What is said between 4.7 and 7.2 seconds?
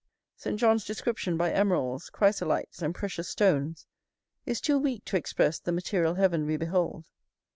weak to express the material heaven we behold.